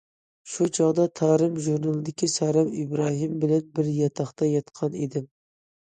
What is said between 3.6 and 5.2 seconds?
بىر ياتاقتا ياتقان